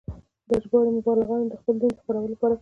دا 0.49 0.55
ژباړې 0.63 0.91
مبلغانو 0.97 1.49
د 1.51 1.53
خپل 1.61 1.75
دین 1.81 1.91
د 1.93 1.99
خپرولو 2.01 2.33
لپاره 2.33 2.53
کړې 2.55 2.57
وې. 2.57 2.59